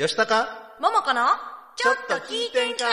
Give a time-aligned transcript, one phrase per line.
[0.00, 0.48] よしたか
[0.80, 1.26] ももこの
[1.76, 2.86] ちょっと聞いてんか？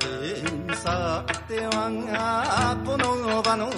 [0.00, 3.68] えーさてはこの場の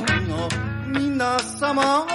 [0.96, 2.06] 皆様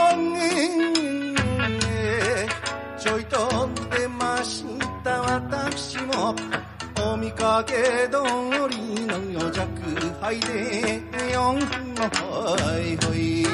[2.97, 4.63] ちょいと出まし
[5.03, 6.33] た私も。
[6.33, 6.66] お
[7.19, 7.73] 見かけ
[8.11, 8.19] 通
[8.69, 9.67] りの弱
[10.21, 11.01] 敗で
[11.33, 13.47] よんほいほい。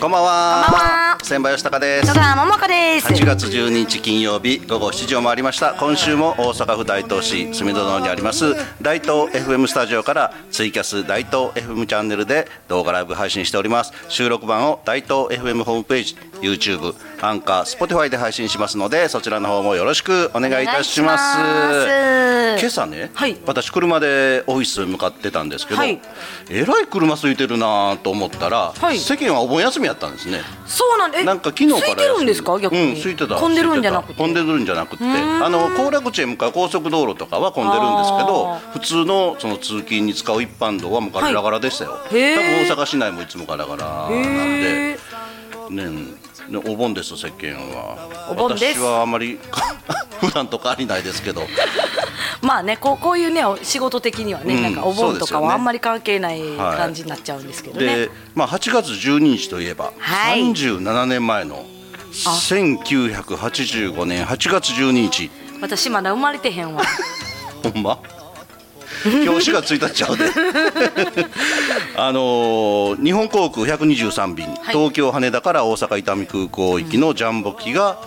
[0.00, 0.64] こんばんは。
[0.66, 1.18] こんばんは。
[1.22, 2.12] 千葉吉高です。
[2.12, 3.06] 戸川ももこです。
[3.06, 5.74] 8月12日金曜日午後7時を回りました。
[5.74, 13.92] 今週も大阪府大東市住戸堂にあります大東 FM スタジオからツイキャス大東 FM チャンネルで動画ライブ配信しております。
[14.08, 21.24] 収録版を大東 FM ホームページ YouTube アンカー Spotify で配信しますのでそちらの方もよろしくお願いいたします。
[22.56, 23.36] 今朝ね、はい。
[23.46, 26.00] 私車でオフィス向かってたんですけど、はい。
[26.50, 28.98] えらい車空いてるなと思ったら、はい。
[28.98, 30.42] 世間はお盆休みやったんですね。
[30.66, 32.60] そうなんえなんか昨日から空いてるんですか？
[32.60, 34.14] 逆に、うん、空いてた混んでるんじゃなくて。
[34.14, 35.04] 混んでるんじゃなくて。
[35.04, 35.44] ん。
[35.44, 44.98] あの行楽地へ向かう高速道路とかは混んでるんですけどあ普通のその通勤に使う一般道はもうガラガラでしたよ、多分大阪市内もいつもガラガラなんで。
[45.70, 46.23] ね
[46.66, 48.28] お盆です世間は。
[48.30, 48.78] お盆です。
[48.78, 49.38] 私はあまり
[50.20, 51.46] 普段と変わりないですけど。
[52.42, 60.42] まあねこうこういうねお仕事的にはね、うんなんかお盆とかはあんまり関係ない感じになっちゃうんですけどね、で、まあ、8月12日といえば、はい。
[60.42, 61.64] 37年前の
[62.12, 66.82] 1985年8月12日私まだ生まれてへんわ。
[67.62, 67.98] ほんま？
[69.02, 70.24] 今日4月1日ちゃうで。
[71.96, 77.98] あのー日本航空123便、東京羽田から大阪伊丹空港行きのジャンボ機が、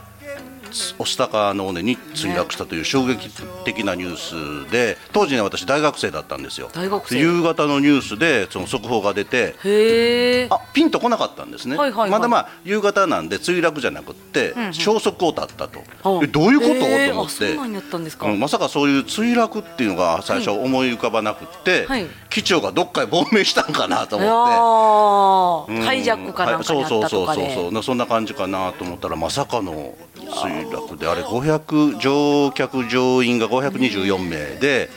[0.97, 3.29] 御巣鷹の尾根に墜落したという衝撃
[3.65, 15.81] 的なニュースで当時ね私大学生だったんですよ大学生夕方のニュースでその速報が出てへあピンとこなかったんですね、はいはいはいまだまあ夕方なんで墜落じゃなくって、消息を絶ったと、
[16.23, 25.81] えどういうこと、と思ってまさかそういう墜落っていうのが最初思い浮かばなくって、はい機長がどっかへ亡命したんかなと思って。
[25.81, 34.89] ーハイジャックかなんかにあったとかはいそうそうそうそうそんな感じかなと思ったらまさかの墜落であれ500乗客乗員が524名で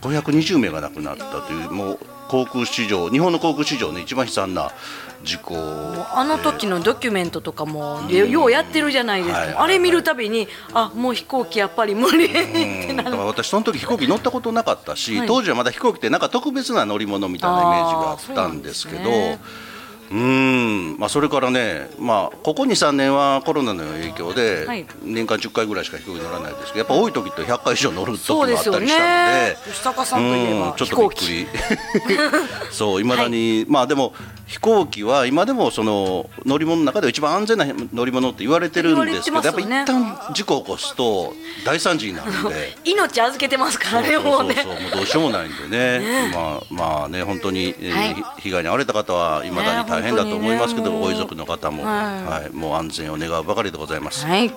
[0.00, 1.98] 520名が亡くなったというもう
[2.28, 4.70] 航空史上日本の航空史上ね一番悲惨な
[5.24, 9.54] 事故あの時のドキュメントとかもよようやってるじゃないですか、はい。
[9.54, 12.26] あれ見るたびにあもう飛行機やっぱり無理。
[12.26, 13.18] ってなる。
[13.18, 15.26] 私その時飛行機乗ったことなかったし、はい。
[15.26, 19.10] 当時はまだ飛行機ってなんか特別な乗り物みたいなイメージがあったんですけど
[20.10, 20.98] うなん。
[20.98, 24.86] まあ、それからね、まあ、ここ23年はコロナの影響ではい。
[25.02, 28.86] 年間10回ぐらいしか飛行機乗らないですけどやっぱ多い時って100回以上乗る時もあったりしたので。
[29.66, 31.46] 吉高さんといえばうんちょっとびっくり。
[32.70, 34.12] そういまだに、まあでも
[34.46, 41.34] 飛行機は今でもその乗り物の中で一番安全な乗り物って言われてるんですけどやっぱ一旦事故を起こすと
[41.64, 42.76] 大惨事になるんで。
[42.84, 44.54] 命預けてますからねもうね。
[44.64, 46.30] もうどうしようもないんでね。
[46.34, 48.14] まあまあね本当に、えーはい。
[48.14, 51.90] ひ被害に遭われた方はいまだに大変だと思いますけど、ねご遺族の方も、は
[52.24, 54.26] はいもう安全を願うばかりでございます。
[54.26, 54.50] はい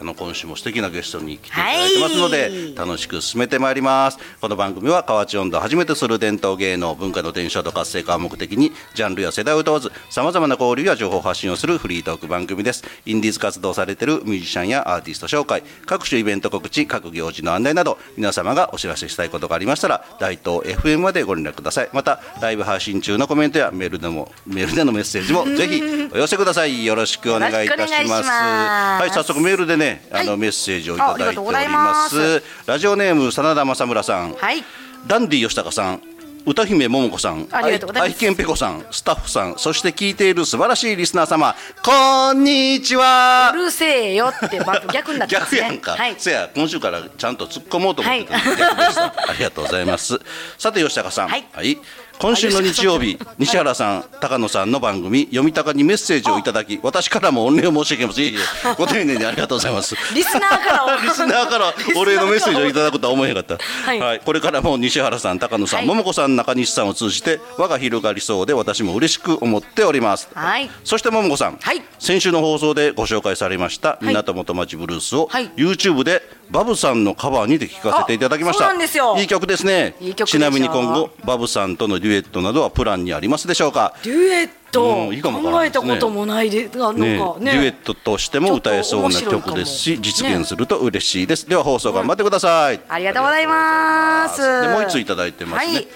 [0.00, 4.18] あの今週も素敵なゲストに来ていただいてますので、はい楽しく進めてまいります。
[4.40, 12.84] この番組は河内音頭をはじめとする伝統芸能文化の伝承と活性化を目的にジャンルや世代を問わずさまざまな交流や情報発信をするフリートーク番組です。
[13.06, 21.88] インディーズ活動されているミュージシャンやアーティスト紹介、各種イベント告知、各行事の案内など皆様がお知らせしたいことがありましたら大東 FM までご連絡ください。
[21.92, 25.82] またライブ配信中のコメントやメールでもメールでのメッセージもぜひ
[26.12, 26.84] お寄せください。
[26.84, 28.28] よろしくお願いいたします。
[28.28, 32.40] はい、早速メールでね、あの、はいメッセージをいただいておりまます。
[32.40, 32.42] す。
[32.66, 34.64] ラジオネーム真田正村さん、はい。
[35.06, 36.02] ダンディ吉高さん。
[36.46, 43.50] 歌姫桃子さん、愛犬ペコさん、スタッフさん、そして聞いている素晴らしいリスナー様、こんにちは。
[43.54, 43.56] う。
[43.58, 45.60] るせえよってまた逆になってますね。
[45.68, 46.14] 逆やんか、はい。
[46.16, 50.18] せや今週からちゃんと突っ込もうと思ってたのに逆でした、ありがとうございます。
[50.56, 51.28] さて吉高さん。
[51.28, 51.78] はい
[52.20, 58.20] 今週の日曜日西原さん高野さんの番組読み高にメッセージをいただき私からも御礼を申し上げます。
[58.20, 58.38] いえいえ
[58.76, 59.94] ご丁寧にありがとうございます。
[60.14, 64.00] リスナーからおリスナーからお礼のメッセージをいただくとは思えなかった、はい。
[64.00, 65.86] はい、これからも西原さん高野さん、はい。
[65.86, 70.68] 桃子さん中西さんを通じて輪が広がりそうで私も嬉しく思っております、はい。
[70.82, 71.82] そして桃子さん、はい。
[72.00, 74.06] 先週の放送でご紹介されましたい。
[74.06, 75.48] 港元町ブルースを、はい。
[75.50, 78.64] YouTube でバブさんのカバーにて聴かせていただきました。
[78.64, 79.16] あそうなんですよ。
[79.18, 79.94] いい曲ですね。
[80.00, 83.94] いい曲ちなみに今後バブさんとのデュエットなどはプランにありますでしょうか？
[84.04, 87.52] デュエット、うんいいかもわからん考えたこともないで、あなんかねね。
[87.52, 94.40] デュエットとしても歌えそうな曲ですし実現すると嬉しいです、では放送頑張ってください、ありがとうございます。
[94.62, 95.66] でもう一ついただいてます。
[95.66, 95.88] ねはい、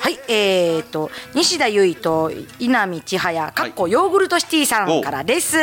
[0.00, 5.56] はい、えー、と西田結衣と稲見千早かっこヨーグルトシティさんからです。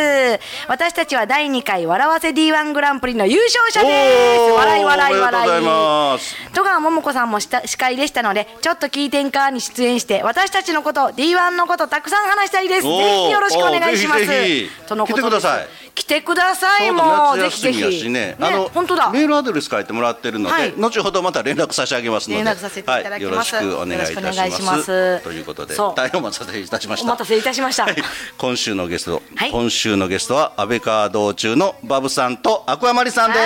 [0.67, 4.51] 私たちは第2回笑わせ D1 グランプリの優勝者です。
[4.51, 5.65] 笑い笑いおーありがとうござい笑い。
[5.65, 6.35] ます。
[6.53, 12.81] 戸川桃子さんもした司会でしたのでちょっと聞いてんかに出演して私たちのこと D1 のことたくさん話したいです。
[12.83, 14.21] ぜひよろしくお願いします。
[14.21, 14.87] おーぜひぜひ。
[14.87, 15.67] とのこと来てください。
[15.93, 17.37] 来てくださいもう。
[17.37, 18.09] 夏ぜひぜひ。
[18.09, 19.09] ねあの本当だ。
[19.09, 20.73] メールアドレス書いてもらってるので、はい。
[20.77, 22.43] 後ほどまた連絡差し上げますので。
[22.43, 23.55] 連絡させていただきます。
[23.55, 24.83] はい、よろしくお願いいたしまます。
[24.83, 27.05] すということで大変お待たせいたしました。
[27.05, 27.83] お待たせいたしました。
[27.85, 27.95] はい。
[28.37, 29.51] 今週のゲスト、はい。
[29.51, 33.39] 今週のゲストは安倍川道中のバブさんとアクアマリさんで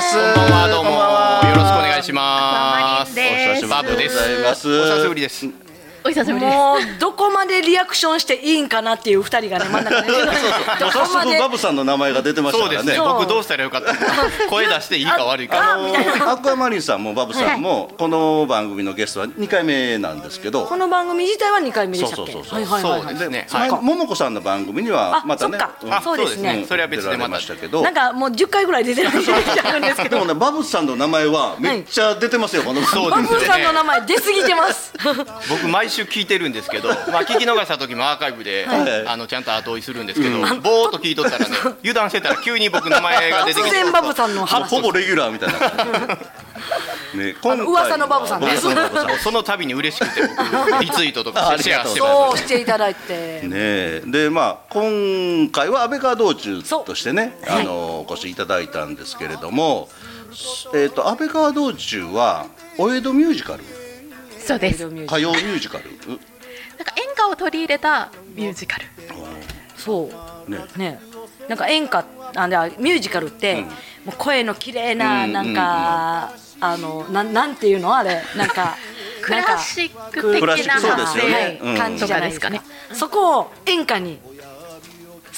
[0.00, 0.14] す。
[0.34, 0.90] こんばんはどうも。
[1.48, 3.14] よろしくお願いします。
[3.14, 3.66] マリンです。
[3.66, 4.18] バブです。
[4.18, 5.48] お久しぶりです。
[5.48, 5.69] お久しぶりです。
[6.04, 6.56] お久しぶりです。
[6.56, 10.12] もうどこまでリアクションしていいんかなっていう二人がね真ん中でう
[10.90, 12.84] 早こまで速バブさんの名前が出てましたからね。
[12.84, 12.98] そうです。
[13.00, 13.06] ね。
[13.06, 13.94] 僕どうしたらよかった。
[14.48, 15.74] 声出していいか悪いか。
[15.74, 22.32] あのアクアマリンさんもバブさんもこの番組のゲストは2回目なんですけど、この番組自体は2回目でしたっけ？
[22.32, 23.02] そうそうそうはいはいはいはい。
[23.02, 23.46] そうですね。
[23.52, 23.80] 前はい。
[23.82, 25.86] 桃子さんの番組にはあまたねそっか。
[25.86, 26.54] んあそうですね。
[26.60, 27.82] そうそれは別でましたけど。
[27.82, 33.02] なんかもう10回ぐらい出てるんじゃるんですけどでもねバブさんの名前はめっちゃ出てますよ、 この番組。
[33.02, 34.92] そうバですねブさんの名前出過ぎてます。
[35.50, 39.06] 僕毎週聞いてるんですけど、 まあ聞き逃した時もアーカイブではい。
[39.06, 43.70] あのちゃんと後追いするんですけど、ぼーっと聞いとったらね、油断してたら急に僕の名前が出てきて。
[43.70, 46.18] 突然バブさんのほぼレギュラーみたいな。
[47.14, 50.20] ね今回噂のバブさんねその度に嬉しくて
[50.52, 52.12] 僕リツイートとかしてシェアしてます。
[52.12, 53.40] そうしていただいて。
[53.42, 54.02] ねえ。
[54.06, 59.88] でまあ今回は安倍川道中としてねあの、お越しいただいたんですけれども、
[60.74, 62.46] えー、と安倍川道中は
[62.78, 63.64] お江戸ミュージカル
[64.46, 64.84] そうです。
[64.86, 65.84] なん歌謡ミュージカル？
[65.90, 65.94] う
[66.84, 68.86] か演歌を取り入れたミュージカル。
[69.76, 70.10] そ
[70.48, 70.50] う。
[70.50, 70.58] ね。
[70.76, 71.00] ね。
[71.48, 72.04] なんか演歌
[72.34, 73.60] あでミュージカルって、うん。
[73.60, 73.68] も
[74.08, 77.94] う声の綺麗なうんなんか、あのなんなんていうの？
[77.94, 78.22] あれ。
[78.36, 78.76] なんか
[79.22, 82.64] クラシック的なはいうん感じじゃないですかとか
[82.94, 84.18] そこを演歌に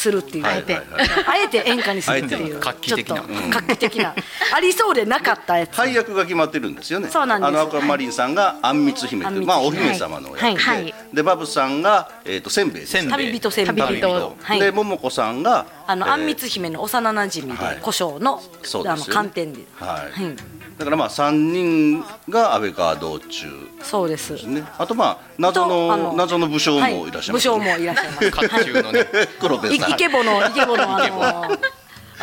[0.02, 1.06] するっていう、はいあえてはいはい。
[1.26, 2.44] あえて演歌にするっていう。
[2.44, 3.16] あえて画期的な。
[3.16, 4.14] ちょっと画期的な。
[4.54, 7.08] ありそうでなかったやつ、配役が決まってるんですよね。
[7.10, 7.48] そうなんです。
[7.48, 10.56] あのアクアマリンさんがあんみつ姫という、まあお姫様の役で、はい。
[10.56, 10.94] はい。
[11.12, 13.10] でバブさんが、えー、とせんべいせんべい。
[13.12, 13.86] 旅人せんべい。
[13.86, 14.36] 旅人。
[14.42, 14.60] はい。
[14.60, 17.78] で桃子さんがあの、えーあんみつ姫の幼馴染で、はい。
[17.80, 19.14] 胡椒のあのそうですよね。
[19.14, 20.22] 寒天で、はい。
[20.22, 20.36] はい
[20.82, 23.46] だからまあ3人が安倍川道中
[23.82, 24.34] そうです。
[24.78, 27.12] あとまあ謎の謎の武将もい。
[27.12, 28.30] らっしゃいます、はい、武将もいらっしゃいます。
[28.32, 29.00] 甲冑のね。
[29.00, 29.04] い
[29.38, 29.90] 黒部さん。
[29.92, 31.56] イケボのイケボのあの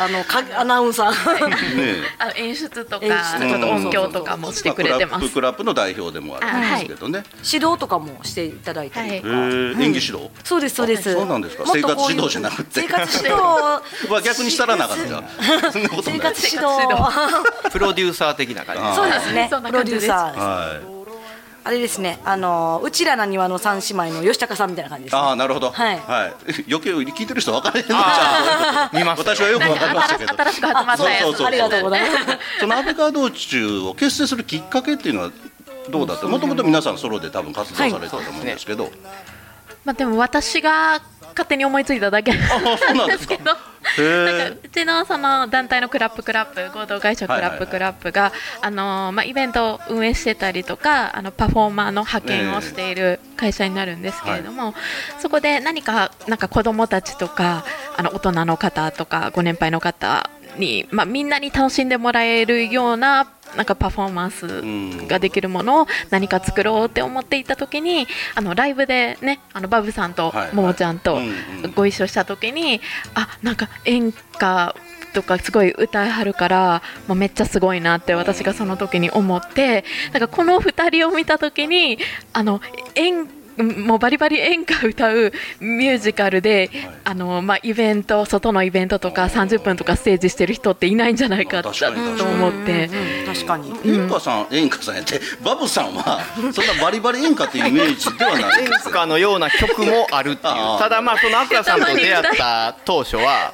[0.00, 1.48] あのかアナウンサー。
[1.48, 5.24] ね あの演出とか演出ちょっと音響とかもしてくれてます。
[5.24, 5.34] まあクラップ。
[5.34, 10.30] クラップの代表でもあるんですけどね、指導とかもしていただいたりとか、演技指導。
[10.42, 11.12] そうですそうです。
[11.12, 11.64] そうなんですか。
[11.66, 12.80] 生活指導じゃなくて。
[12.80, 13.42] 生活指導。
[14.10, 15.06] は逆にしたらなかった。
[15.06, 16.18] じゃんそんなことない。
[16.18, 16.70] 生活指導。
[17.70, 18.96] プロデューサー的な感じ。
[18.96, 19.50] そうですね。
[19.50, 20.32] プロデューサー。
[20.32, 20.99] ですはい
[21.70, 25.70] あれですねあのうちらな庭の三姉妹の吉高さんみたいな感じです、ね、ああなるほど。
[25.70, 26.00] はい。
[26.68, 28.90] 余計聞いてる人分からへんのじゃあ。
[28.92, 30.34] 見ます私はよく分かりましたけど。
[30.34, 31.22] 新しく始まったやつ。
[31.22, 31.46] そうそうそう。
[31.46, 32.38] ありがとうございます。
[32.58, 35.30] その安倍川道中を結成するきっかけっていうのは
[35.90, 36.26] どうだった？
[36.26, 38.90] もともと皆さんソロで多分活動されてたと思うんですけど、
[39.84, 43.56] まあでも私が勝手に思いついただけなんですかけど。
[43.98, 44.56] なんか。
[44.62, 54.74] うちのその団体のクラップクラップ合同会社クラップクラップがあのまあイベントを運営してたりとかあのパフォーマーの派遣をしている会社になるんですけれども、
[55.18, 57.64] そこで何かなんか子どもたちとか
[57.96, 63.26] あの大人の方とかご年配の方にまあみんなに楽しんでもらえるような
[63.56, 71.18] なんかパフォーマンスができるものを何か作ろうって思っていた時にあのライブでねあのバブさんとももちゃんと
[71.74, 72.80] ご一緒した時に
[73.14, 74.74] あなんか演歌
[75.12, 81.98] とかすごい歌いはるから、もうめっちゃすごいなって私がその時に思ってなんかこの2人を見た時に
[82.32, 82.60] あの
[82.94, 83.26] 演
[83.56, 86.70] もうバリバリ演歌歌うミュージカルで、
[87.04, 92.34] あのまあ、イベント外のイベントとか30分とかステージしてる人っていないんじゃないかと確かに確かに。
[92.34, 92.84] 思って。
[92.86, 93.74] うん確かに。
[93.84, 96.20] 演歌さん演歌さんやってバブさんは
[96.52, 100.78] そんなバリバリ演歌っていうイメージではない演歌のような曲もあるっていう。
[100.78, 103.52] ただまあそのアクアさんと出会った当初は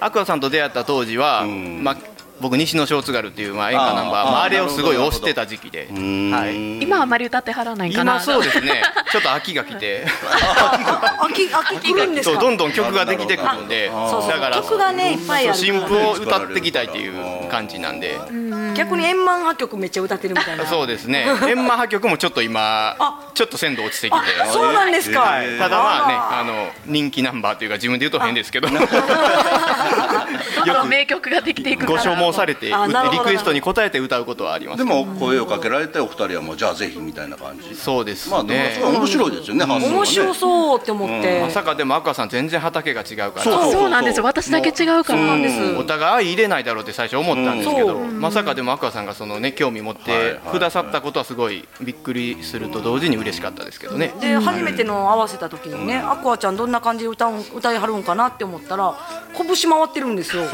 [0.00, 1.82] アクアさんと出会った当時は、うん。
[1.82, 1.96] まあ
[2.40, 6.30] 僕西野ショーツガルっていうまあ演歌ナンバーあーまあ、あれをすごい推してた時期で、うん。
[6.30, 8.14] はい、今あまり歌ってはらないかな。
[8.14, 8.82] 今そうですね。
[9.12, 10.04] ちょっと秋が来て。
[11.20, 13.88] 秋秋来るんですかそうどんどん曲ができてくるんで。
[13.88, 18.18] だから曲がねいっぱいある新譜を歌ってきたいっていう感じなんで。
[18.74, 20.66] 逆に円満派曲めっちゃ歌ってるみたいな。
[20.66, 21.26] そうですね。
[21.46, 24.18] 円満派曲もちょっと今あちょっと鮮度落ちてきて。
[24.42, 28.68] あそうなんですか、はい、ただまあねああの人気ナンバーというか自分で言うと変ですけど。
[28.68, 28.78] どん
[30.66, 31.98] どん名曲ができていくから。
[31.98, 32.72] ご所望されてリ
[33.20, 37.74] クエストに応えて歌うことはありますでも声をかけられてお二人はもうじゃあぜひみたいな感じ。
[37.74, 43.42] そうですまあでも面白いですよね面白そうって思って、まさかでもアクアさん全然畑が違うから。
[43.42, 45.76] そうそうなんです私だけ違うからなんです。
[45.76, 48.20] お互い入れないだろうって最初思ったんですけど、うん。
[48.20, 54.12] まさかでもアクアさんがそのね興味持ってくださったことはすごいびっくりすると同時に嬉しかったですけどね。
[54.20, 58.94] で初めての合わせた時にね、アクアちゃんどんな感じで歌うん歌いはるんかなって思ったら
[59.36, 60.44] 拳回ってるんですよ。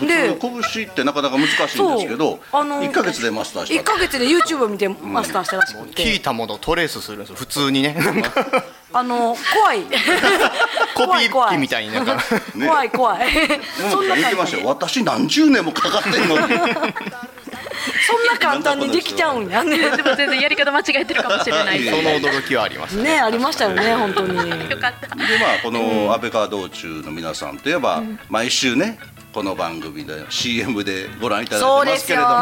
[0.00, 2.40] で通拳ってなかなか難しいんですけどそう。
[2.52, 7.96] あの1か月でマスターし1たか月で YouTube 見てマスターしたらしくて、聞いたものをトレースするんですよ普通にね。
[8.92, 9.82] あの怖い。
[10.94, 12.16] コピ怖い怖いー機みたいになんか。
[12.54, 12.66] ね。
[12.66, 13.28] 怖い怖い。
[13.90, 14.68] そももんな言ってましたよ。
[14.68, 16.54] 私何十年もかかってんのに。
[18.06, 19.78] そんな簡単にできちゃうんやね。
[19.78, 21.84] でも全然やり方間違えてるかもしれない。
[21.84, 23.18] いその驚きはありますね。
[23.18, 24.36] ありましたよね本当に。
[24.70, 25.08] よかった。
[25.16, 28.98] でまあこの安倍川道中の皆さんといえば、毎週ね
[29.34, 32.34] この番組で CM でご覧いただいてますけれども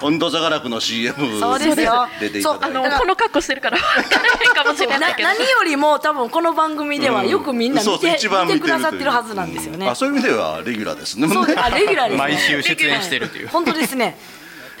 [0.00, 2.08] そう温度座がらくの CM そうですよ。
[2.18, 2.78] 出ていただいて。
[2.78, 5.28] あのこの格好してるから分からへんかもしれなないけど。
[5.28, 9.86] 何よりも多分この番組ではよくみんなそうそう見て,、一番見てくださってるはずなんですよね。
[9.86, 11.28] あそういう意味ではレギュラーですね。
[11.28, 12.16] そうあレギュラーですね。
[12.16, 13.48] 毎週出演してるという。
[13.48, 14.16] 本当ですね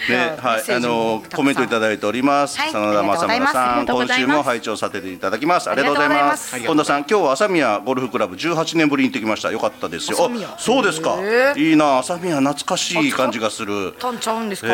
[0.08, 2.58] ね、はい、あのコメントいただいております。
[2.58, 2.72] はい。
[2.72, 5.68] 真田正村あさん、今週も拝聴させていただきます。
[5.68, 6.66] ありがとうございます。
[6.66, 9.50] 本田さん、今日は朝宮ゴルフクラブ18年ぶりに行ってきました。
[9.50, 10.30] よかったですよ。
[10.58, 11.16] そうですか。
[11.20, 11.54] へ。
[11.56, 13.94] いいな、朝宮懐かしい感じがする。
[13.98, 14.68] たんちゃうんですか、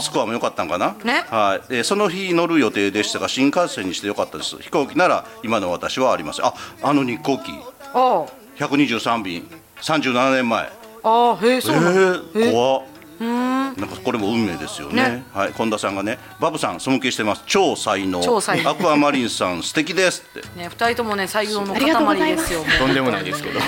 [0.00, 1.24] スコアも良かったんかな、ね。
[1.30, 1.74] はい。
[1.74, 4.56] えーその日乗る予定でしたが新幹線にして良かったです。
[4.60, 7.52] 飛行機なら今の私はありませんああの日航機。
[7.92, 8.24] あ
[8.56, 9.46] 123便。
[9.82, 10.62] 37年前。
[10.62, 10.68] あ
[11.04, 12.22] ああへええそうなん
[12.52, 12.82] 怖っ
[13.22, 15.02] なんかこれも運命ですよね。
[15.02, 15.24] ね。
[15.32, 17.42] はい近田さんがねバブさん尊敬してます。
[17.46, 18.20] 超才能。
[18.22, 18.62] 超才。
[18.62, 20.48] 能アクアマリンさん素敵ですって。
[20.58, 22.48] ね二人ともね才能のありがとうござい塊でます。
[22.48, 23.60] すよとんでもないですけど。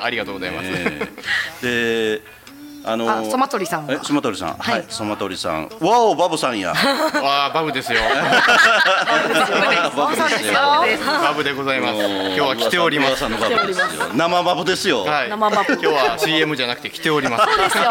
[0.00, 0.68] ありがとうございます、
[1.62, 2.20] え。
[2.20, 2.40] ーで
[2.82, 3.92] あのあソマトリさんは？
[3.92, 4.54] えソマトリさん。
[4.54, 5.68] はい、はいソマトリさん。
[5.80, 6.70] わおバブさんや。
[7.22, 8.00] わあバブですよ。
[9.94, 10.54] バブですよ。
[11.04, 11.98] バブでございます。
[11.98, 13.22] 今日は来ております。
[13.22, 13.86] 噂のバブですよ。
[14.14, 15.28] 生バブですよ、はい。
[15.28, 15.72] 生バブ。
[15.74, 17.46] 今日は CM じゃなくて来ております。
[17.58, 17.82] ですよ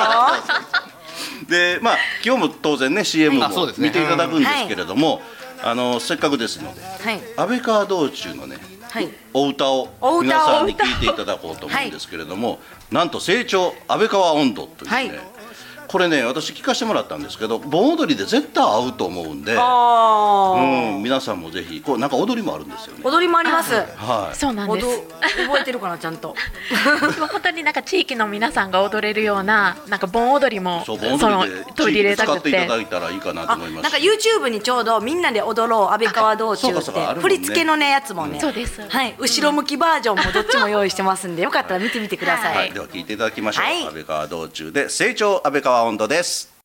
[1.50, 5.22] でまあ今日も当然ね CM も見ていただくんですけれども、
[5.62, 7.22] あのせっかくですのではい。
[7.36, 9.10] 安倍川道中のねはい。
[9.34, 9.90] お歌を
[10.22, 12.60] 皆さんに聞いていただこうと思うんですけれども、
[12.92, 15.12] なんと成長安倍川温度というね、はい
[15.90, 23.02] これね私聞かせてもらったんですけど盆踊りで絶対合うと思うんで、ああ、うん、皆さんもぜひこうなんか踊りもあるんですよね。
[23.04, 23.74] 踊りもあります。
[23.74, 24.36] はい。
[24.36, 24.86] そうなんです。
[24.86, 26.36] 踊覚えてるかなちゃんと。
[27.32, 33.84] 本当になんか地域の皆さんが踊れるようななんか盆踊りもそう盆踊りで取り入れたく使っていただていたらいいかなとあ思います。
[33.84, 37.36] なんか YouTube にちょうどみんなで踊ろう安倍川道中っそうかそうかあるもんね。
[37.36, 38.88] て振り付けのねやつもねそうです。
[38.88, 39.16] はい。
[39.18, 43.66] 後ろ向きバージョンもどっちも用意してますんでよかったら見てみてください、はい、では聞いていただきましょう。
[43.66, 43.84] はい。
[43.86, 46.59] 安倍川道中で成長安倍川温度です。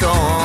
[0.00, 0.39] your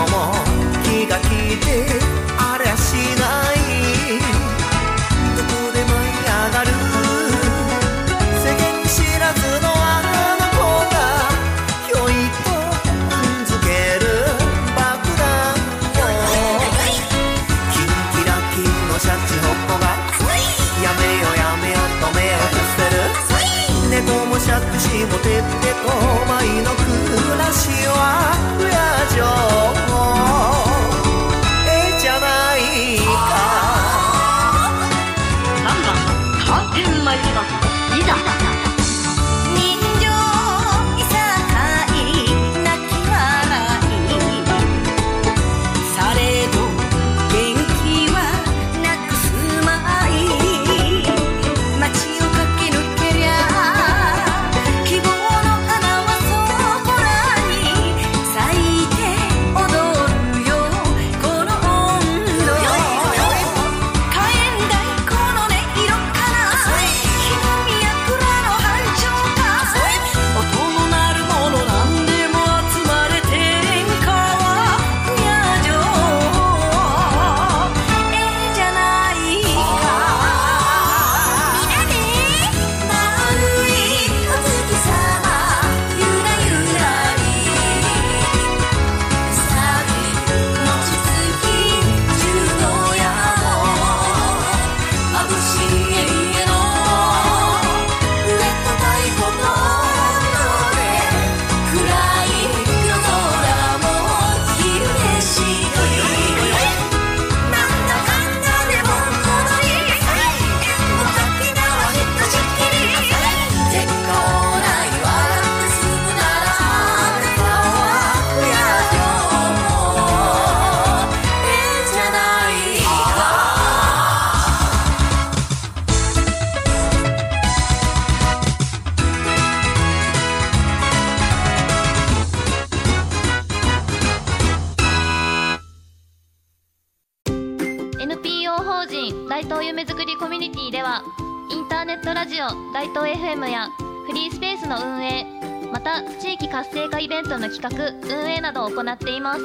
[147.67, 149.41] 企画運営などを行っています。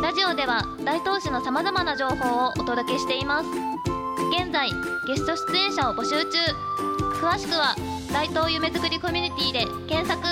[0.00, 3.48] ラジオでは大東市のさまざまな情報をお届けしています。
[4.32, 4.70] 現在
[5.06, 6.38] ゲスト出演者を募集中。
[7.20, 7.74] 詳しくは
[8.14, 10.26] 大東夢づくりコミュニティで検索。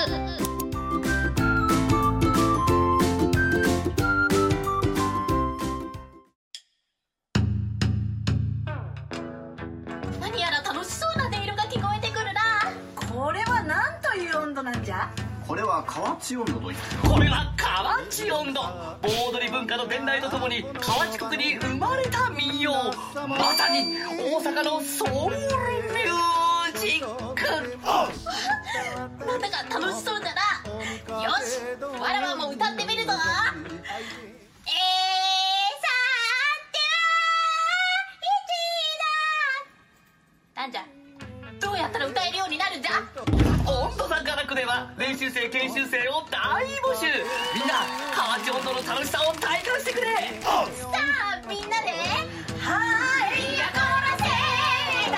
[10.19, 12.41] 何やら楽しそうな音色が聞こえてくるな。
[12.95, 15.07] これは何という温度なんじゃ？
[15.47, 22.73] これは河内温度といってこれは河内音頭盆踊り文化の伝来とともに河内国に生まれた民謡。
[23.15, 27.43] まさに大阪のソウルミュージック。
[29.25, 31.23] なんだか楽しそうだな。
[31.23, 33.13] よしわらわも歌ってみるぞ
[44.97, 47.05] 練習生研修生を大募集。
[47.53, 50.07] みんな河内音頭の楽しさを体感してくれ。
[50.41, 50.67] さあ
[51.47, 51.89] みんなで
[52.59, 54.23] はいやこらせ
[55.11, 55.17] だ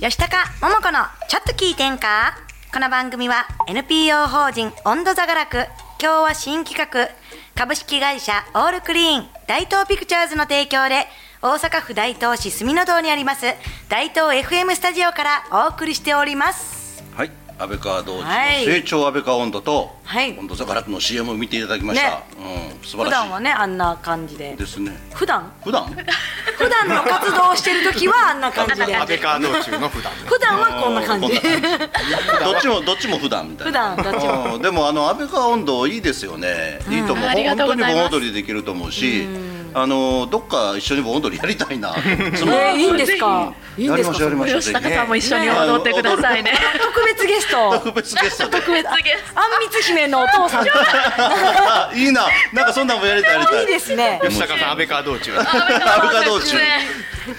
[0.00, 2.38] 吉高桃子のちょっと聞いてんか？
[2.72, 5.66] この番組は NPO 法人温度座がらく
[6.00, 7.10] 今日は新企画
[7.56, 11.06] 株式会社オールクリーン大東ピクチャーズの提供で
[11.40, 13.46] 大阪府大東市住の堂にあります
[13.88, 16.75] 大東 FM スタジオからお送りしております。
[17.58, 18.64] 安倍川同時のはい。
[18.64, 20.38] 成長安倍川温度と、はい。
[20.38, 22.24] 温度座楽の CM を見ていただきました、ね。
[22.80, 23.04] うん、素晴らしい。
[23.04, 24.54] 普段はねあんな感じで。
[24.56, 24.92] ですね。
[25.14, 25.50] 普段？
[25.64, 25.86] 普段？
[26.58, 28.96] 普段の活動をしてる時はあんな感じで。
[28.96, 31.28] 安倍川道中の普段普段はこんな感じ。
[31.28, 34.54] どっちもどっちも普段みたい普な段どっちも。
[34.56, 37.28] うんでもあの安倍川温度いいですよね、いいと思う。
[37.28, 39.26] 本当に盆踊りできると思うし
[39.78, 41.92] あのどっか一緒に盆踊りやりたいな。
[42.34, 43.52] そのえーいいんですか？
[43.76, 44.12] いいんやですか？
[44.12, 46.54] りましょうやりましょう吉高さんも一緒に踊ってくださいね。
[46.80, 47.72] 特別ゲスト。
[47.84, 48.58] 特別ゲストで。
[48.58, 50.66] 特別ゲスあんみつ姫のお父さん。
[51.98, 52.26] いいな。
[52.54, 53.60] なんかそんなんもやりたいい。
[53.60, 54.18] いいですね。
[54.26, 55.34] 吉高さん安倍川道中。
[55.34, 55.40] ト。
[55.40, 56.56] 安倍川道中。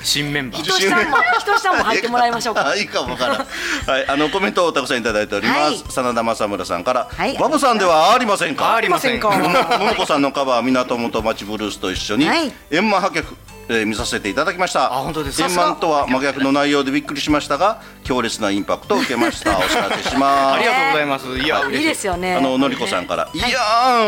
[0.03, 0.61] 新メンバー。
[0.61, 2.67] ひとしさんもひとしさんも入ってもらいましょうか。
[2.69, 3.37] あいいかもわからん。
[3.37, 5.59] はい、あのコメントをたくさんいただいております。
[5.59, 5.83] はい。
[5.89, 7.35] 真田正村さんから、はい。
[7.39, 8.75] バブさんではありませんか？
[8.75, 9.19] ありません。
[9.19, 9.29] か？
[9.31, 12.26] ももこさんのカバー港元町ブルースと一緒に、はい
[12.71, 13.35] 円満破局。
[13.69, 14.93] えー見させていただきました。
[14.93, 15.49] あ本当ですか？
[15.49, 19.51] 円満とは真逆の内容でびっくりしましたが強烈なインパクトを受けました。
[19.59, 20.55] お知らせします。
[20.55, 21.27] ありがとうございます。
[21.37, 21.81] いやい。
[21.81, 22.37] いですよね。
[22.37, 23.49] あののりこさんから、い、やー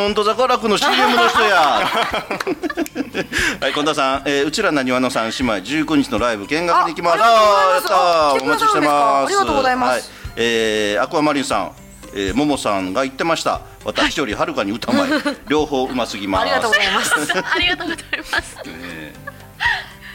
[0.04, 1.60] ん、本当ザコ楽の CM の人や。
[3.60, 7.20] はい、近田さん、えー、うちらなにわの三姉妹、19日のライブ見学に行きます。
[7.22, 8.92] ああやったーお待ちしてます。
[9.26, 9.92] ありがとうございます。
[9.92, 10.02] はい、
[10.38, 11.72] えー、アクアマリンさん。
[12.14, 13.62] えー、ももさんが言ってました。
[13.86, 15.10] 私よりはるかに歌うまい。
[15.48, 16.42] 両方うますぎます。
[16.42, 17.14] ありがとうございます。
[17.16, 18.56] ありがとうございます。
[18.68, 19.14] ね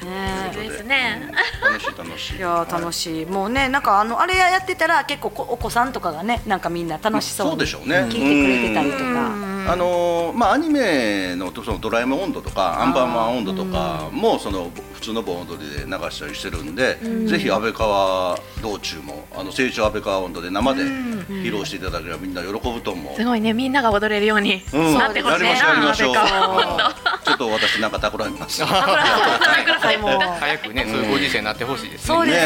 [0.04, 1.32] ねですね。
[1.62, 2.36] 楽しい楽しい。
[2.36, 7.96] いやー楽しい、もうねなんかあのあれやってたら結構こお子さんとかがねなんかみんな楽しそうにそうでしょうね。
[8.04, 23.16] 聞いてくれてたりとか、あのーまあアニメのそのドラえもん温度とかアンパンマン温度とかもその普通の盆踊りで流したりしてるんで、ぜひ安倍川道中もあの成長安倍川温度で生で披露していただければみんな喜ぶと思う。
[23.16, 24.94] すごいね、みんなが踊れるようにうん。
[24.94, 25.46] なってほしいな。
[25.48, 26.84] やりましょうやりましょう安倍川温度
[27.24, 28.62] ちょっと私なんか企みます。
[28.64, 30.20] はいもう。
[30.40, 32.06] 早くねそういうご時世になってほしいですね。
[32.06, 32.44] そうですね。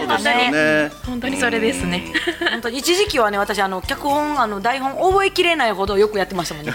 [0.00, 2.12] ねなんかねね本当にそれですね。
[2.50, 6.72] 本当に一時期はね私あの脚本あの台本覚えきれないほどよくやってましたもんね。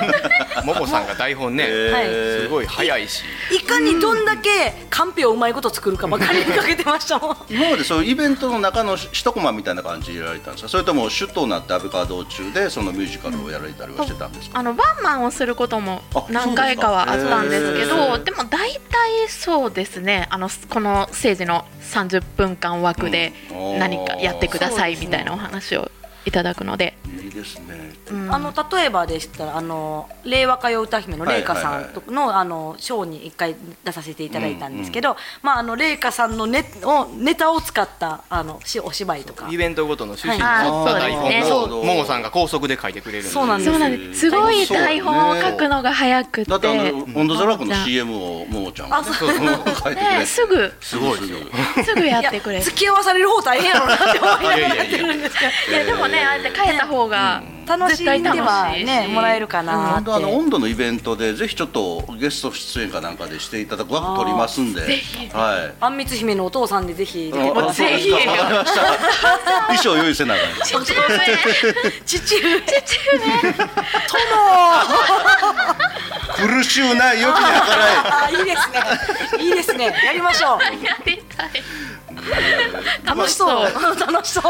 [0.64, 3.22] ももさんが台本ね、えすごい早いし。
[3.50, 7.36] いかにどんだけカンペをうまいこと作るかばかりにかけてましたもん。
[7.48, 10.68] 今までそういうイベントの中の一コマみたいな感じでやられたんですか？
[10.68, 20.26] それとも首都になって安倍川道中でそのミュージカルをやられたりはしてたんですか、あのワンマンをすることもあ何回かはあったんですけどでも大体そうですね。
[20.30, 23.78] あのこの政治の30分間枠でうん。
[23.78, 25.90] 何かやってくださいみたいなお話を
[26.24, 27.90] いただくので、いいですね。
[28.28, 33.54] あの例えばでしたらあの令和歌謡歌姫の麗華さんとのあのショーに一回
[33.84, 39.48] 出させていただいたんですけど、まああの麗華さんのネをネタを使ったあのしお芝居とか。
[39.50, 40.66] イベントごとの趣旨にはい。
[40.66, 43.70] 沿った台本をももさんが高速で書いてくれるんでそうなんです。
[43.70, 44.20] そうなんです。
[44.20, 46.50] すごい台本を書くのが早くて。
[46.50, 50.72] だってあの温度座楽のももちゃん CM をももちゃんが書いてくれすぐ。
[50.80, 51.38] すごいすご
[51.80, 52.64] いすぐやってくれる。
[52.64, 55.76] 付き合わされる方大変やろうなって思いながらやってるんですけど。
[55.76, 64.80] いやでもねあえて変えた方が楽しんではねもらえるかな本当あのって温度のイベントでぜひちょっとゲスト出演かなんかでしていただく枠取りますんで。
[64.80, 65.28] ぜひ。
[65.28, 65.74] はい。
[65.80, 67.30] あんみつ姫のお父さんでぜひ。
[67.30, 68.80] 出てあもらってそうですかわかりました
[69.68, 70.84] 衣装用意せなあかん父上
[72.04, 72.60] 父上
[76.40, 81.50] 苦しゅうないよきに計らあいいですねいいですねやりましょうやりたい
[83.04, 83.70] 楽しそう。
[83.98, 84.42] 楽しそう。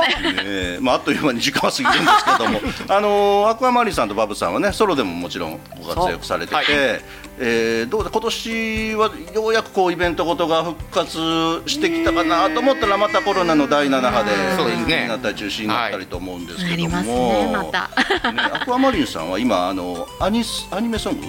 [0.45, 6.67] えーまあ、あっという間に時間は過ぎるんですけども、あのーアクアマリンさんとバブさんはねソロでももちろんご活躍されてて、はい。
[6.69, 14.31] えーどうで今年はようやくこうイベントごとが復活してきたかなと思ったらまたコロナの第7波で
[14.73, 21.27] 延期になったり中止になったりと思うんですけどありますも、ねまアクアマリンさんは今あのアニスアニメソング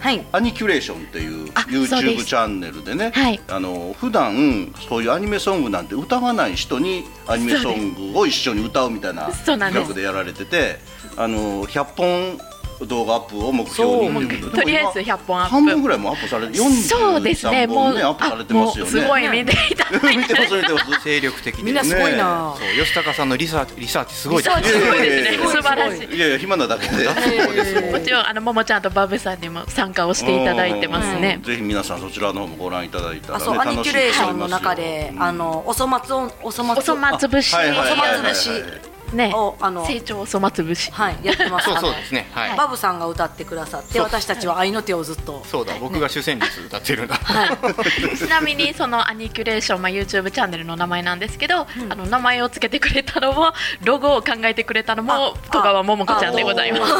[0.00, 0.26] はい。
[0.32, 2.24] アニキュレーションっていう YouTube す。
[2.24, 3.40] チャンネルでね、はい。
[3.48, 10.78] あの普段そういうアニメソングなんて歌わない人にアニメソングを一緒に歌うみたいな企画でやられてて、
[11.16, 12.38] あの100本
[12.86, 14.28] 動画アップを目標に。
[14.50, 15.50] とりあえず100本アップ。
[15.50, 17.66] 半分ぐらいもアップされて43そうですね。
[17.66, 18.90] もうアップされてますよね。
[18.90, 21.02] すごい見ていただい見てます見てます。
[21.02, 22.54] 精力的でみんなすごいな。
[22.56, 25.36] そう吉高さんのリサリサーチすごいですリサーチすごいですね。
[25.36, 26.16] いやいやいや素晴らしい。
[26.16, 27.90] いやいや暇なだけで。
[27.90, 31.36] もちろんあのももちゃんとバブさんにも参加をしていただいてますね。
[31.38, 31.42] うん。
[31.42, 37.56] ぜひ皆さんそちらの方もご覧いただいたらねあそうアニキュレーションの中でと思いますよあのおそ松をおそ松おそ松節。
[37.56, 39.32] おそ松節ね。
[39.34, 40.90] をあの成長おそ松節。
[40.92, 41.66] はいやってます。
[41.66, 42.28] そうそうですね。
[42.32, 42.56] はい。
[42.56, 45.42] バブさんが歌ってくださって私たちは愛の手をずっと。
[45.44, 47.18] そうだ僕が主旋律歌ってるんだ
[48.16, 53.52] ちなみにそのアニキュレーション、まあ、YouTube チャンネルの名前なんですけど、あの名前をつけてくれたのも
[53.84, 56.92] ロゴを考えてくれたのも戸川桃子ちゃんでございます。
[56.92, 56.96] す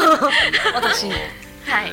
[0.73, 1.03] 私。
[1.03, 1.13] に
[1.65, 1.91] はい、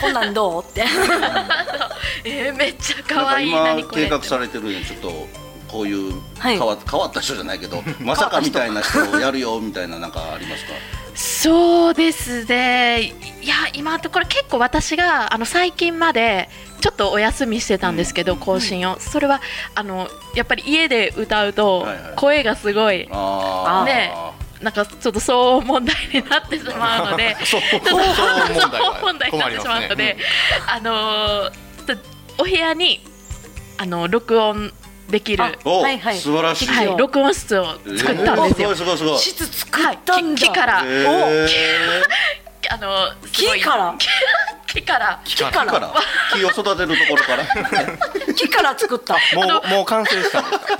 [0.00, 0.84] こんなんどうって。
[2.24, 3.50] えー、めっちゃ可愛い。
[3.50, 6.58] 今何これ計画されてるねちょっとこういうはい。
[6.58, 10.72] 変わ,、変わった人じゃないけど まさかみたいな人をやるよみたいななんかありますか？
[11.14, 13.12] そうですね。
[13.42, 16.48] いや今のところ結構私があの最近まで
[16.80, 18.98] ちょっとお休みしてたんですけど、更新を。
[19.00, 19.40] それは
[19.74, 22.12] あのやっぱり家で歌うとはいはい。
[22.16, 23.08] 声がすごい。
[23.10, 23.84] あー。
[23.86, 24.12] ね。
[24.60, 27.36] なんかちょっと騒音問題になってしまうので。
[27.44, 27.60] そう。
[27.70, 30.16] ちょっと騒音問題になってしまうので、
[30.68, 31.50] あのー
[31.86, 31.98] ちょっ
[32.36, 33.04] とお部屋に
[33.78, 34.72] あの録音
[35.08, 35.50] できる、は
[35.90, 36.18] いはい。
[36.18, 37.64] 素晴らしい、い、録音室を
[37.96, 38.70] 作ったんですよ。
[38.70, 39.18] えーすごいすごいすごい。
[39.18, 40.40] 質作ったんだ。
[40.40, 41.98] 木から、えー。
[42.70, 43.94] あの 木から？
[44.66, 45.20] 木から。
[45.24, 45.94] 木から。
[46.34, 47.44] 木を育てるところから。
[48.36, 49.14] 木から作った。
[49.34, 50.42] もうもう完成した。
[50.42, 50.78] んですか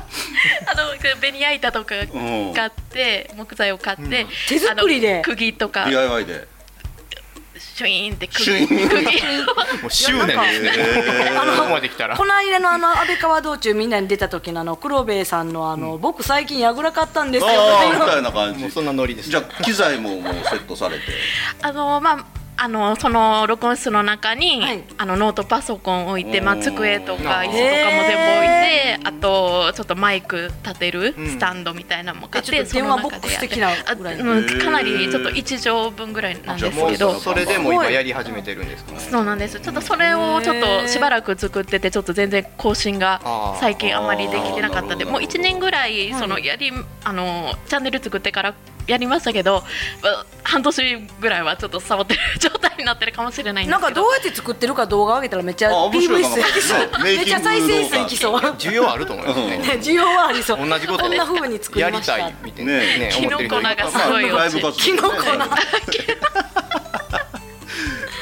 [0.66, 5.22] あのベニヤ板とかうん買って木材を買って、手作りで。
[5.22, 5.86] 釘とか。
[5.86, 6.46] DIY で
[7.78, 8.88] シュイーンってシュイ釘ーン。
[8.88, 9.04] 釘
[9.82, 12.16] もう執念ですねえーここまで来たら。
[12.16, 17.52] この間のあの安倍川道中みんなに出た時のあの黒兵衛さんのあの、僕最近やぐら買ったんですよ
[17.92, 21.04] みたいな感じ もうそんなノリですじゃあ機材ももうセットされて
[21.62, 24.84] あのまああのその録音室の中に、はい。
[24.98, 31.28] あのノートパソコン置いて、まあ、机とか椅子とかも全部置いてあとちょっとマイク立てるうん。
[31.28, 33.32] スタンドみたいなのも買って、えちょっとその中で。
[33.32, 37.14] やって電話ボックス的なぐらいあうんかなりちょっと1畳分ぐらいなんですけど。
[37.20, 39.60] それでも今やり始めてるんですかそうなんです。
[39.60, 43.20] ちょっとそれをちょっとしばらく作っててちょっと全然更新が
[43.60, 46.12] 最近あんまりできてなかったんでもう1年ぐらい。
[46.14, 46.72] そのやり
[47.04, 48.54] あのチャンネル作ってから
[48.88, 49.62] やりましたけど
[50.02, 56.36] まあ半年ぐらいはちょっと触ってる状態になってるかもしれないんでなんかすけどどうやって作ってるか動画上げたらめっちゃあ面白い PV かも。
[56.36, 58.40] 数いきそうねめっちゃ再生数いきそう。
[58.40, 59.58] ね需要あると思いますね。
[59.80, 60.68] 需要はありそう。
[60.68, 61.02] 同じこと。
[61.02, 62.14] こんな風に作りやりました。
[62.14, 62.72] たいみたいな。
[62.72, 65.48] ねねキノコ思ってる人いるがすごいライブ活動キノコな。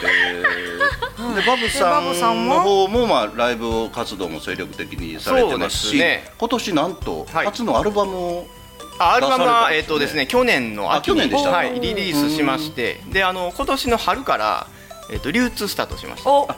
[0.05, 1.35] えー。
[1.37, 1.68] でバブ
[2.14, 6.33] さんの方もまあライブ活動も精力的にされてますしね。
[6.38, 7.46] 今年なんとはい。
[7.46, 8.65] 初のアルバムをあ
[8.98, 11.50] アルバムは、えっ、出されたんですねとですね、去年の秋にあ去年でした。
[11.50, 14.66] はい、リリースしまして、で、あの今年の春から、
[15.11, 16.30] えっ、と流通スタートしました。
[16.30, 16.48] お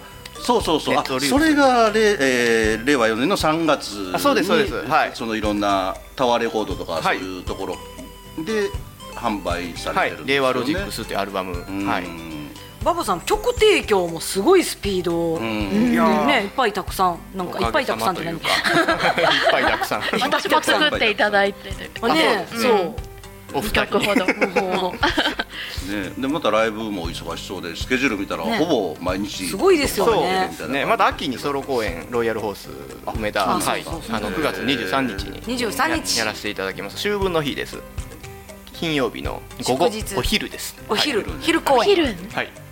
[0.41, 1.21] そうそうそう。
[1.21, 4.75] それがれ、えー令和4年の3月にあそうですそうです。
[4.75, 5.11] はい。
[5.15, 7.77] そのいろんなタワーレコードとかそうはいいうところ
[8.45, 8.71] で
[9.15, 11.87] 販売さはいれてるんですよね、令和ロジックスというアルバム、うん。
[11.87, 12.05] はい、
[12.85, 15.41] バブさん曲提供もすごいスピード。
[15.41, 15.43] ん。
[15.43, 16.27] いいやー。
[16.27, 18.49] ねいっぱいたくさんなんかいっぱいたくさんって何いうか。
[18.49, 18.55] いっ
[19.51, 20.03] ぱいたくさん。
[20.21, 22.95] 私も作っていただいててあねあそう。
[23.55, 24.81] お二2曲人ほど。
[24.83, 24.95] も
[25.89, 28.59] ね、でまたライブも忙しそうでスケジュール見たらね。
[28.59, 30.51] ほぼ毎日、すごいですよね。
[30.69, 30.85] ね。
[30.85, 32.69] また秋にソロ公演ロイヤルホース
[33.15, 33.51] 梅田。
[33.51, 33.85] あはい。
[34.11, 35.59] あの9月23日に。
[35.59, 36.19] 23日。
[36.19, 36.97] ややらせていただきます。
[36.97, 37.79] 秋分の日です。
[38.75, 40.77] 金曜日の午後お昼です。
[40.89, 41.23] お昼。
[41.23, 41.31] はい。
[41.41, 41.91] 昼公演。
[41.91, 42.68] 昼はい。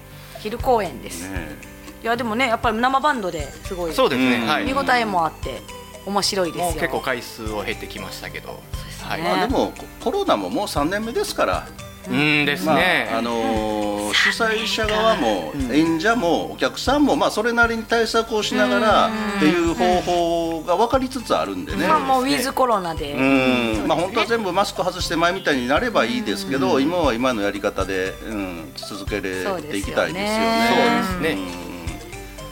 [0.46, 1.56] 昼公演ですね
[2.02, 4.36] いやでもねやっぱり生バンドですごいそうですね。
[4.36, 4.64] うんはい。
[4.64, 5.60] 見応えもあって
[6.06, 8.60] 面白いですよもう結構回数を経てきましたけど。
[9.02, 9.22] はい。
[9.22, 11.68] ねまあ、でもコロナももう3年目ですから、
[12.08, 13.10] うんですまあね。
[13.12, 20.45] あのー主催者側も演者もお客さんもまあそれなりに対策をしながらっていう方法
[20.76, 21.86] が分かりつつあるんでね。
[21.86, 23.12] まあもうウィズコロナで。
[23.12, 23.88] うん。
[23.88, 30.68] まあ、本当は全部マスク外して前みたいになればいいですけど、今は今のやり方で、うん、続けれていきたいですよね。
[31.12, 31.66] そうですね。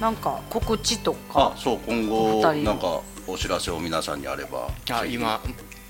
[0.00, 5.40] なんか告知とあかそう今後なんかお知らせを皆さんにあればあ今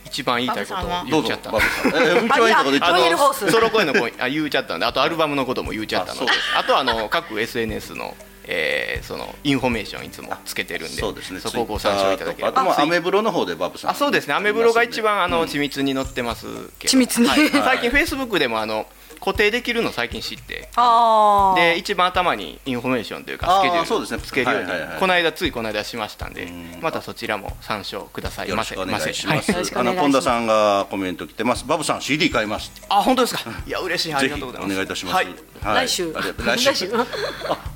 [0.05, 1.51] 一番言いたいことをどうぞ言っちゃった。
[1.51, 2.03] バブさん。
[2.03, 3.51] えうんちはいいとこで言っちゃあっロイヤルホース。
[3.51, 6.21] ソロ声の声あ言っちゃったんであとアルバムのことも言っちゃったの。
[6.21, 6.39] であそうです。
[6.59, 8.15] あとはあの各 SNS の、
[8.47, 11.41] えーそのインフォメーションいつもつけてるんでそうですね。
[11.41, 14.35] そこをご参照いただけれあとまばあアメブロの方でバブさんあそうですね。
[14.35, 16.47] アメブロが一番あの緻密に載ってます
[16.79, 16.93] けど。
[16.93, 17.29] 緻密に。
[17.29, 17.49] はい。
[17.53, 18.87] 最近フェイスブックでもあの
[19.21, 20.69] 固定できるの最近知って。
[20.77, 23.87] ああで一番頭にインフォメーションというかスケジュール。
[23.87, 24.71] そうですねつけるように。
[24.71, 25.01] はいはいはい。
[25.01, 26.79] この間ついこの間しましたんでん。
[26.81, 28.49] またそちらも参照ください。
[28.49, 29.51] よろしくお願ませいします。
[29.51, 29.97] よろしくおあ願いします。
[29.97, 31.65] の本田さんがコメント来てます。
[31.67, 32.73] バブさん CD 買います。
[32.89, 33.51] あ本当ですか？
[33.67, 34.15] いや嬉しい。
[34.15, 34.75] ありがぜひおとうございます。
[34.75, 35.15] 願いいたします。
[35.15, 35.27] はい。
[35.63, 35.87] はい。
[35.87, 36.13] 来週。
[36.13, 36.67] 来週。
[36.73, 36.93] 来週。
[36.97, 37.07] あ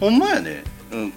[0.01, 0.65] ほんまやね。
[0.93, 1.13] うん。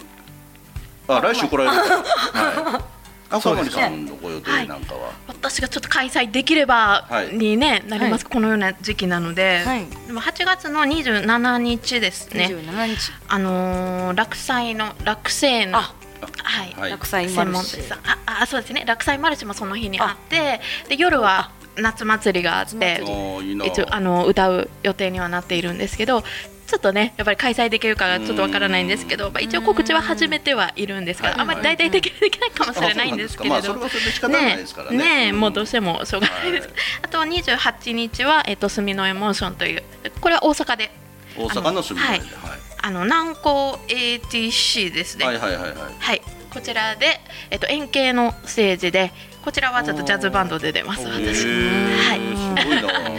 [1.07, 1.77] あ来週来られる。
[1.77, 2.83] はい。
[3.33, 5.11] 赤森さんのご予定なんかは？
[5.41, 7.35] 私がちょっと開催できればはい。
[7.35, 9.85] に、ねなります、はこのような時期なので、はい。
[10.07, 13.11] でも8月の27日ですね、27日。
[13.27, 15.93] あのー落栽の落成のあ。
[16.43, 16.91] はい、はい。
[16.91, 18.83] 落栽マ専ルああそうですね。
[18.85, 23.01] 落栽マルシェもその日にあってで夜は夏祭りがあって。
[23.65, 26.23] 一応あの歌う予定にはなっているんですけど
[26.71, 31.39] ちょっとねやっぱり開催できるかがちょっとわからないんですけど、まあ、一応告知は始めてはいるんですが、はい。
[31.39, 33.75] あんまり大々的にできないかもしれないんですけれど。
[33.75, 33.81] ま
[34.29, 34.65] ね。
[34.91, 35.31] ね。
[35.33, 35.39] うん。
[35.41, 36.77] もうどうしてもしょうがないです、はい。
[37.01, 39.83] あとは28日は、えっと、墨のエモーションという
[40.21, 40.91] これは大阪で。
[41.37, 42.35] 大阪の住みあので。
[42.37, 42.59] はい。
[42.83, 45.25] あの南高 ATC ですね。
[45.25, 45.73] はいはいはいはい。
[45.99, 46.21] はい、
[46.53, 49.11] こちらで、えっと、円形のステージで
[49.43, 51.45] こちらはちょっとジャズバンドで出ますへ私。
[51.47, 51.97] ー。
[51.97, 52.63] はい。
[52.63, 53.11] すごいな。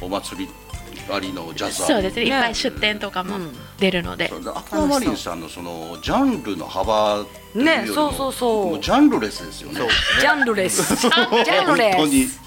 [0.00, 0.63] お祭り
[1.10, 2.24] ありのジャズそうですね。
[2.24, 3.36] いっぱい出店とかも
[3.78, 8.70] 出るので、そうだアクアマリンさんのそのジャンルの幅っていうよりもねそうそうそう。
[8.76, 9.80] もジャンルレスですよね。
[10.20, 10.96] ジャンルレス。
[10.96, 12.24] ジャンルレ本当に。
[12.24, 12.40] ス。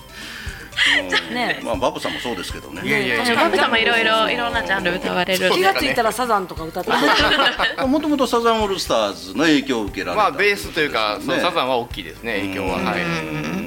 [0.99, 1.33] うん。
[1.33, 2.81] ねまあバブさんもそうですけどね。
[2.83, 3.35] いやいやいや。
[3.35, 5.51] バブさんもいろいろいろんなジャンル歌われる。
[5.51, 10.23] 気がついたらサザンとか歌ってるもともとサザンオールスターズの影響を受けられた。
[10.23, 12.41] まあベースというか、そうサザンは大きいですね。
[12.41, 12.77] 影響は。
[12.77, 12.85] うん。
[12.85, 13.66] はい、うんうん、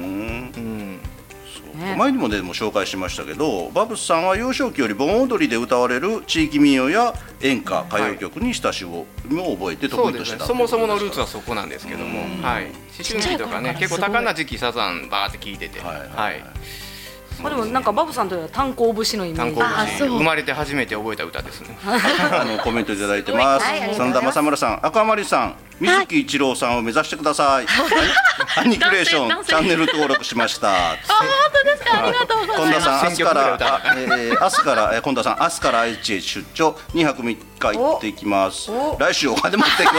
[1.91, 1.97] ね。
[1.97, 8.85] 前にもねもう紹介しましたけどバブさんは幼少期より盆踊りで歌われる地域民謡や演歌歌謡曲に親し
[9.25, 12.41] みを覚えて得意としてたそもそものルーツははそこなんですけども、うん。
[12.41, 12.73] はい、思
[13.07, 15.79] 春期とかね結構多感な時期サザンバーって聞いてて。
[15.79, 16.09] はいはい。
[16.09, 16.43] はい
[17.39, 20.05] まあでもなんかバブさんといえば炭鉱節のイメージ。
[20.05, 21.77] 生まれて初めて覚えた歌ですね。
[21.85, 23.65] あのコメントいただいてます。
[23.97, 27.65] 真田正村さん赤丸さん水木一郎さんを目指してください。
[28.57, 30.69] アニクレーションチャンネル登録しました。
[30.69, 30.97] あ本
[31.53, 32.03] 当ですか？
[32.03, 32.59] ありがとうございます。
[32.59, 36.77] 本田さん明日から明日から、えー、本田さん明日から愛知へ出張。
[36.93, 38.97] 2泊3回行ってきますお。
[38.99, 39.93] 来週お金持ってきま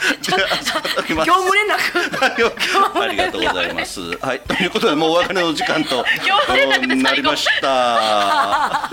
[0.00, 0.18] す。
[0.20, 4.00] じゃあ使っておきます業務連絡ありがとうございます。
[4.18, 8.90] はい、ということで、もうお別れの時間と業務連絡で最後なりました。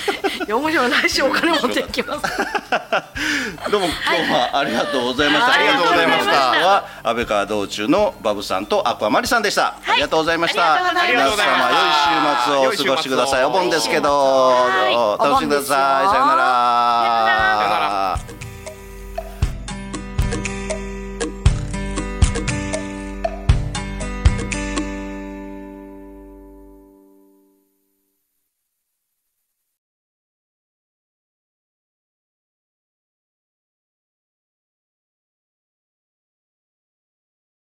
[0.46, 2.22] いや面白い来週お金持ってきます
[3.70, 5.52] どうも、今日はありがとうございました。
[5.52, 9.74] ありがとうございましたは安倍川道中のバブさんとアクアマリさんでした。
[9.86, 10.74] ありがとうございました。
[10.74, 13.44] ありがとうございました皆様良い週末をお過ごしください。
[13.44, 16.08] お盆ですけど、い楽しんでください。
[16.08, 18.29] さようなら。